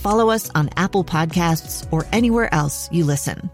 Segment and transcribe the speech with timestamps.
[0.00, 3.50] follow us on Apple Podcasts, or anywhere else you listen.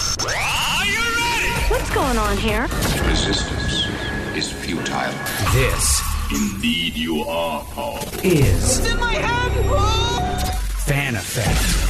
[0.00, 1.52] Are you ready?
[1.68, 2.62] What's going on here?
[3.08, 3.86] Resistance
[4.36, 5.12] is futile.
[5.52, 8.00] This Indeed, you are, Paul.
[8.24, 9.46] is in my hand,
[10.86, 11.85] Fan Effect.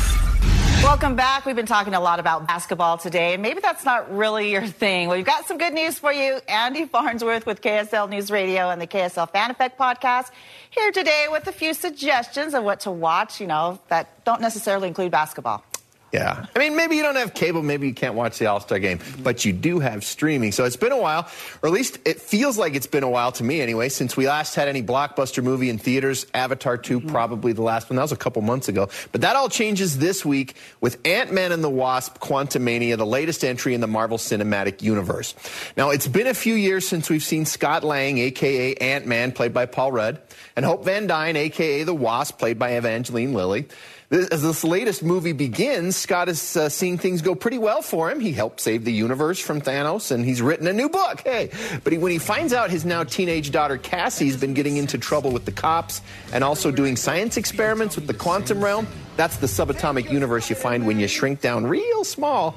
[0.86, 1.44] Welcome back.
[1.44, 5.08] We've been talking a lot about basketball today, and maybe that's not really your thing.
[5.08, 6.38] We've got some good news for you.
[6.46, 10.30] Andy Farnsworth with KSL News Radio and the KSL Fan Effect podcast
[10.70, 14.86] here today with a few suggestions of what to watch, you know, that don't necessarily
[14.86, 15.64] include basketball.
[16.12, 16.46] Yeah.
[16.54, 19.00] I mean, maybe you don't have cable, maybe you can't watch the All Star game,
[19.22, 20.52] but you do have streaming.
[20.52, 21.28] So it's been a while,
[21.62, 24.28] or at least it feels like it's been a while to me anyway, since we
[24.28, 26.24] last had any blockbuster movie in theaters.
[26.32, 27.08] Avatar 2, mm-hmm.
[27.08, 27.96] probably the last one.
[27.96, 28.88] That was a couple months ago.
[29.10, 33.44] But that all changes this week with Ant Man and the Wasp Quantumania, the latest
[33.44, 35.34] entry in the Marvel Cinematic Universe.
[35.76, 39.52] Now, it's been a few years since we've seen Scott Lang, aka Ant Man, played
[39.52, 40.20] by Paul Rudd,
[40.54, 43.66] and Hope Van Dyne, aka the Wasp, played by Evangeline Lilly.
[44.08, 48.08] This- As this latest movie begins, Scott is uh, seeing things go pretty well for
[48.10, 48.20] him.
[48.20, 51.22] He helped save the universe from Thanos, and he's written a new book.
[51.24, 51.50] Hey,
[51.82, 55.32] but he, when he finds out his now teenage daughter Cassie's been getting into trouble
[55.32, 58.86] with the cops and also doing science experiments with the quantum realm,
[59.16, 62.54] that's the subatomic universe you find when you shrink down real small.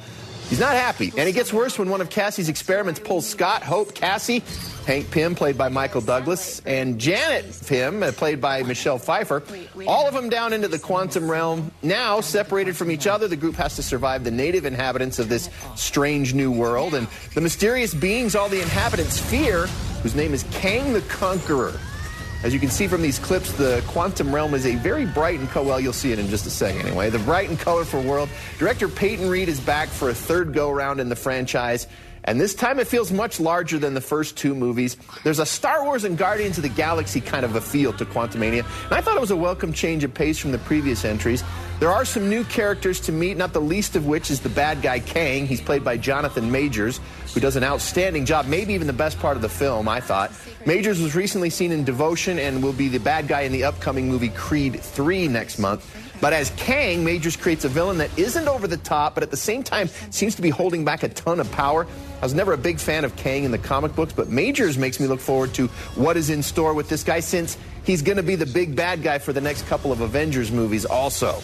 [0.49, 3.93] He's not happy, and it gets worse when one of Cassie's experiments pulls Scott, Hope,
[3.93, 4.43] Cassie,
[4.87, 9.43] Hank Pym, played by Michael Douglas, and Janet Pym, uh, played by Michelle Pfeiffer,
[9.85, 11.71] all of them down into the quantum realm.
[11.83, 15.51] Now, separated from each other, the group has to survive the native inhabitants of this
[15.75, 19.67] strange new world, and the mysterious beings all the inhabitants fear,
[20.01, 21.79] whose name is Kang the Conqueror.
[22.41, 25.49] As you can see from these clips, the quantum realm is a very bright and
[25.49, 27.09] co- well, you'll see it in just a second anyway.
[27.09, 28.29] The bright and colorful world.
[28.57, 31.85] Director Peyton Reed is back for a third go around in the franchise.
[32.23, 34.95] And this time it feels much larger than the first two movies.
[35.23, 38.65] There's a Star Wars and Guardians of the Galaxy kind of a feel to Quantumania.
[38.85, 41.43] And I thought it was a welcome change of pace from the previous entries.
[41.79, 44.81] There are some new characters to meet, not the least of which is the bad
[44.81, 45.47] guy Kang.
[45.47, 46.99] He's played by Jonathan Majors,
[47.33, 50.31] who does an outstanding job, maybe even the best part of the film, I thought.
[50.65, 54.07] Majors was recently seen in Devotion and will be the bad guy in the upcoming
[54.07, 55.85] movie Creed 3 next month.
[56.21, 59.37] But as Kang, Majors creates a villain that isn't over the top, but at the
[59.37, 61.87] same time seems to be holding back a ton of power.
[62.21, 64.99] I was never a big fan of Kang in the comic books, but Majors makes
[64.99, 68.23] me look forward to what is in store with this guy since he's going to
[68.23, 71.41] be the big bad guy for the next couple of Avengers movies also.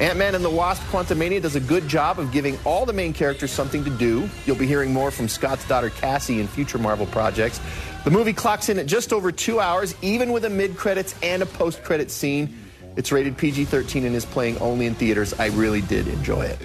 [0.00, 3.52] Ant-Man and the Wasp Quantumania does a good job of giving all the main characters
[3.52, 4.28] something to do.
[4.44, 7.60] You'll be hearing more from Scott's daughter Cassie in future Marvel projects.
[8.04, 11.46] The movie clocks in at just over two hours, even with a mid-credits and a
[11.46, 12.58] post-credit scene.
[12.96, 15.32] It's rated PG-13 and is playing only in theaters.
[15.34, 16.58] I really did enjoy it.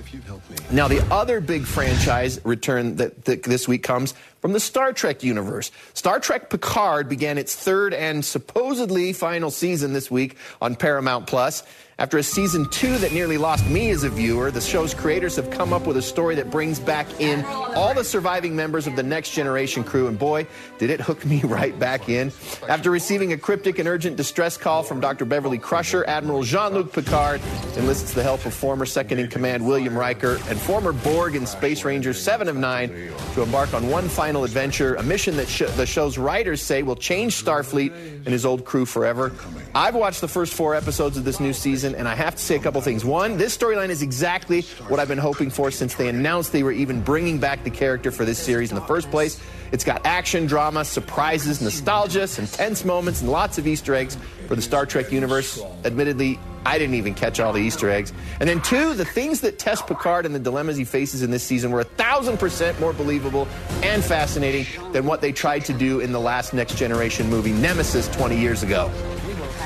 [0.72, 5.24] Now, the other big franchise return that, that this week comes from the Star Trek
[5.24, 5.72] universe.
[5.94, 11.64] Star Trek Picard began its third and supposedly final season this week on Paramount Plus.
[12.00, 15.50] After a season two that nearly lost me as a viewer, the show's creators have
[15.50, 19.04] come up with a story that brings back in all the surviving members of the
[19.04, 22.32] Next Generation crew, and boy, did it hook me right back in.
[22.70, 25.26] After receiving a cryptic and urgent distress call from Dr.
[25.26, 27.42] Beverly Crusher, Admiral Jean Luc Picard
[27.76, 31.84] enlists the help of former second in command William Riker and former Borg and Space
[31.84, 35.86] Ranger Seven of Nine to embark on one final adventure, a mission that sh- the
[35.86, 39.34] show's writers say will change Starfleet and his old crew forever.
[39.76, 42.56] I've watched the first four episodes of this new season, and I have to say
[42.56, 43.04] a couple things.
[43.04, 46.72] One, this storyline is exactly what I've been hoping for since they announced they were
[46.72, 49.42] even bringing back the character for this series in the first place.
[49.72, 54.18] It's got action, drama, surprises, nostalgia, some moments, and lots of Easter eggs
[54.50, 55.62] for the Star Trek universe.
[55.86, 58.12] Admittedly, I didn't even catch all the Easter eggs.
[58.40, 61.44] And then, two, the things that test Picard and the dilemmas he faces in this
[61.44, 63.48] season were a thousand percent more believable
[63.84, 68.08] and fascinating than what they tried to do in the last Next Generation movie, Nemesis,
[68.08, 68.92] 20 years ago.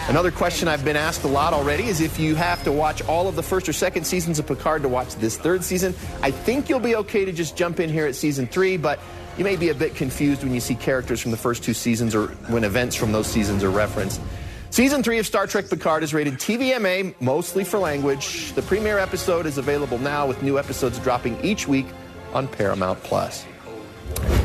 [0.09, 3.29] Another question I've been asked a lot already is if you have to watch all
[3.29, 5.95] of the first or second seasons of Picard to watch this third season.
[6.21, 8.99] I think you'll be okay to just jump in here at season three, but
[9.37, 12.13] you may be a bit confused when you see characters from the first two seasons
[12.13, 14.19] or when events from those seasons are referenced.
[14.73, 18.53] Season three of Star Trek Picard is rated TVMA, mostly for language.
[18.53, 21.85] The premiere episode is available now with new episodes dropping each week
[22.33, 23.45] on Paramount Plus.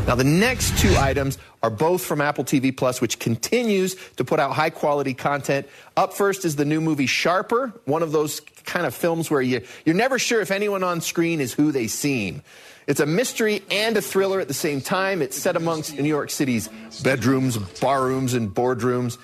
[0.06, 4.38] Now, the next two items are both from Apple TV Plus, which continues to put
[4.38, 5.66] out high quality content.
[5.96, 9.62] Up first is the new movie Sharper, one of those kind of films where you,
[9.86, 12.42] you're never sure if anyone on screen is who they seem.
[12.86, 15.22] It's a mystery and a thriller at the same time.
[15.22, 16.68] It's set amongst New York City's
[17.02, 19.16] bedrooms, barrooms, and boardrooms.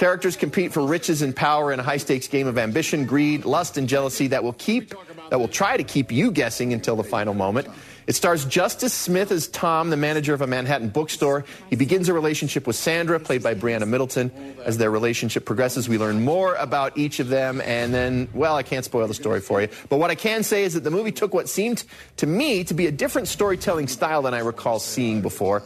[0.00, 3.76] Characters compete for riches and power in a high stakes game of ambition, greed, lust,
[3.76, 4.94] and jealousy that will keep
[5.28, 7.68] that will try to keep you guessing until the final moment.
[8.06, 11.44] It stars Justice Smith as Tom, the manager of a Manhattan bookstore.
[11.68, 14.32] He begins a relationship with Sandra, played by Brianna Middleton.
[14.64, 18.64] As their relationship progresses, we learn more about each of them, and then, well, I
[18.64, 19.68] can't spoil the story for you.
[19.90, 21.84] But what I can say is that the movie took what seemed
[22.16, 25.62] to me to be a different storytelling style than I recall seeing before.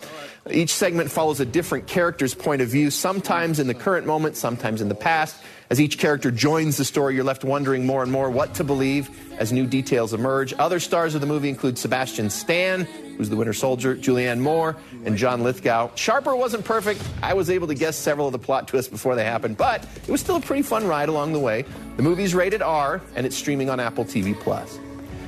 [0.50, 4.82] Each segment follows a different character's point of view, sometimes in the current moment, sometimes
[4.82, 5.36] in the past.
[5.70, 9.08] As each character joins the story, you're left wondering more and more what to believe
[9.38, 10.52] as new details emerge.
[10.58, 12.84] Other stars of the movie include Sebastian Stan,
[13.16, 14.76] who's the Winter Soldier, Julianne Moore,
[15.06, 15.90] and John Lithgow.
[15.94, 17.02] Sharper wasn't perfect.
[17.22, 20.10] I was able to guess several of the plot twists before they happened, but it
[20.10, 21.64] was still a pretty fun ride along the way.
[21.96, 24.78] The movie's rated R, and it's streaming on Apple TV Plus.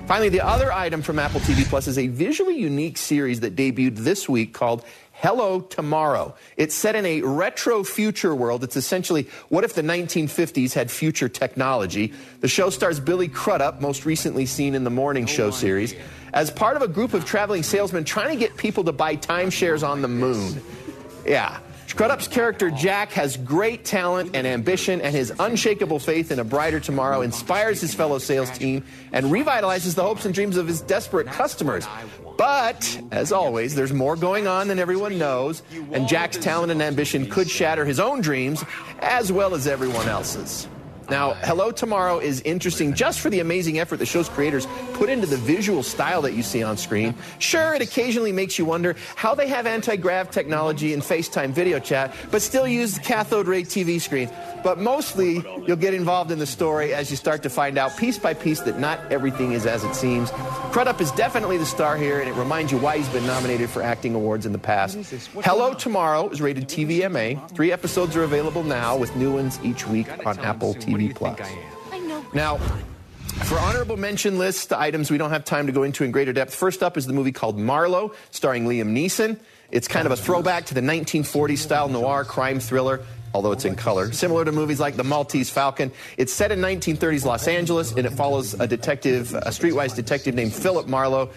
[0.07, 3.97] Finally, the other item from Apple TV Plus is a visually unique series that debuted
[3.97, 4.85] this week called
[5.19, 6.35] Hello Tomorrow.
[6.59, 8.63] It's set in a retro future world.
[8.63, 12.13] It's essentially what if the 1950s had future technology?
[12.41, 15.95] The show stars Billy Crudup, most recently seen in the Morning Show series,
[16.35, 19.83] as part of a group of traveling salesmen trying to get people to buy timeshares
[19.83, 20.61] on the moon.
[21.25, 21.61] Yeah.
[21.95, 26.79] Crudup's character Jack has great talent and ambition, and his unshakable faith in a brighter
[26.79, 31.27] tomorrow inspires his fellow sales team and revitalizes the hopes and dreams of his desperate
[31.27, 31.87] customers.
[32.37, 35.63] But, as always, there's more going on than everyone knows,
[35.93, 38.63] and Jack's talent and ambition could shatter his own dreams
[39.01, 40.69] as well as everyone else's.
[41.09, 45.27] Now, Hello Tomorrow is interesting just for the amazing effort the show's creators put into
[45.27, 47.15] the visual style that you see on screen.
[47.39, 51.79] Sure, it occasionally makes you wonder how they have anti grav technology and FaceTime video
[51.79, 54.31] chat, but still use cathode ray TV screens.
[54.65, 58.19] But mostly, you'll get involved in the story as you start to find out piece
[58.19, 60.31] by piece that not everything is as it seems.
[60.73, 63.81] Crudup is definitely the star here, and it reminds you why he's been nominated for
[63.81, 64.97] acting awards in the past.
[65.45, 67.49] Hello Tomorrow is rated TVMA.
[67.53, 71.39] Three episodes are available now, with new ones each week on Apple TV Plus.
[72.33, 72.59] Now,
[73.45, 76.55] for honorable mention list items we don't have time to go into in greater depth,
[76.55, 79.39] first up is the movie called Marlowe, starring Liam Neeson.
[79.71, 83.03] It's kind of a throwback to the 1940s style noir crime thriller
[83.37, 84.11] although it's in color.
[84.13, 88.11] Similar to movies like The Maltese Falcon, it's set in 1930s Los Angeles, and it
[88.11, 91.29] follows a detective, a streetwise detective named Philip Marlowe.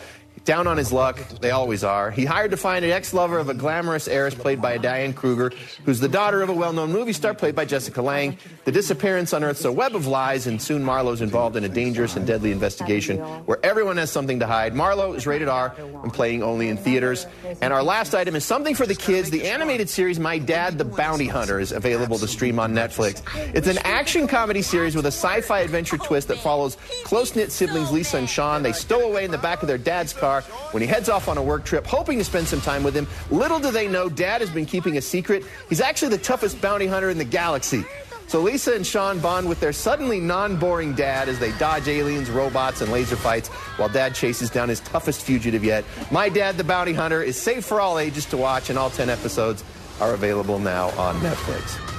[0.50, 2.10] Down on his luck, they always are.
[2.10, 5.52] He hired to find an ex-lover of a glamorous heiress played by Diane Kruger,
[5.86, 8.36] who's the daughter of a well-known movie star played by Jessica Lange.
[8.66, 12.26] The disappearance unearths a web of lies, and soon Marlowe's involved in a dangerous and
[12.26, 14.74] deadly investigation where everyone has something to hide.
[14.74, 17.28] Marlowe is rated R and playing only in theaters.
[17.62, 19.30] And our last item is something for the kids.
[19.30, 23.22] The animated series My Dad the Bounty Hunter is available to stream on Netflix.
[23.54, 28.18] It's an action comedy series with a sci-fi adventure twist that follows close-knit siblings Lisa
[28.18, 28.64] and Sean.
[28.64, 30.39] They stow away in the back of their dad's car
[30.72, 33.08] when he heads off on a work trip, hoping to spend some time with him.
[33.30, 35.44] Little do they know, Dad has been keeping a secret.
[35.70, 37.86] He's actually the toughest bounty hunter in the galaxy.
[38.28, 42.82] So Lisa and Sean bond with their suddenly non-boring dad as they dodge aliens, robots,
[42.82, 45.84] and laser fights while dad chases down his toughest fugitive yet.
[46.12, 49.10] My Dad the Bounty Hunter is safe for all ages to watch, and all 10
[49.10, 49.64] episodes
[50.00, 51.99] are available now on Netflix.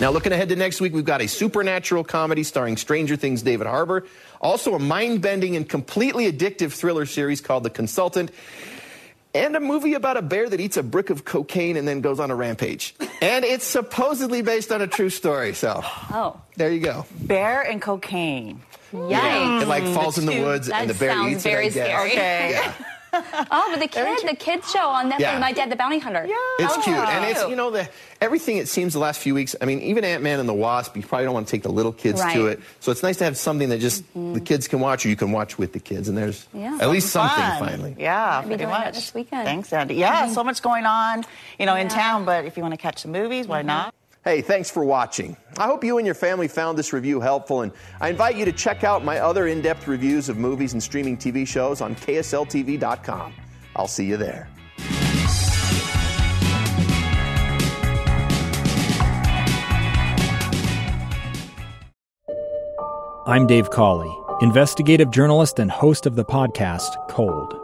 [0.00, 3.66] Now, looking ahead to next week, we've got a supernatural comedy starring Stranger Things David
[3.68, 4.04] Harbour,
[4.40, 8.32] also a mind bending and completely addictive thriller series called The Consultant,
[9.34, 12.18] and a movie about a bear that eats a brick of cocaine and then goes
[12.18, 12.94] on a rampage.
[13.22, 15.80] And it's supposedly based on a true story, so
[16.12, 16.40] Oh.
[16.56, 17.06] there you go.
[17.20, 18.62] Bear and cocaine.
[18.92, 19.62] Yikes.
[19.62, 21.74] It like falls in the woods and the bear eats very it.
[21.74, 21.86] Guess.
[21.88, 22.10] scary.
[22.10, 22.50] Okay.
[22.52, 22.72] Yeah.
[23.50, 25.38] Oh, but the kid, the kids show on Netflix, Yeah.
[25.38, 26.26] My Dad the Bounty Hunter.
[26.26, 26.34] Yeah.
[26.66, 27.88] It's cute, and it's you know the
[28.20, 29.54] everything it seems the last few weeks.
[29.60, 31.68] I mean, even Ant Man and the Wasp, you probably don't want to take the
[31.72, 32.38] little kids to Right.
[32.38, 32.60] it.
[32.80, 35.30] So it's nice to have something that just the kids can watch, or you can
[35.32, 36.78] watch with the kids, and there's Yeah.
[36.80, 37.58] at least something Fun.
[37.68, 37.96] finally.
[37.98, 38.94] Yeah, be pretty doing that much.
[38.94, 39.44] this weekend.
[39.46, 39.94] Thanks, Andy.
[39.94, 40.34] Yeah, Mhm.
[40.34, 41.24] so much going on,
[41.58, 42.24] you know, in town.
[42.24, 43.93] But if you want to catch some movies, why not?
[44.24, 45.36] Hey, thanks for watching.
[45.58, 48.52] I hope you and your family found this review helpful, and I invite you to
[48.52, 53.34] check out my other in depth reviews of movies and streaming TV shows on KSLTV.com.
[53.76, 54.48] I'll see you there.
[63.26, 67.63] I'm Dave Cawley, investigative journalist and host of the podcast Cold.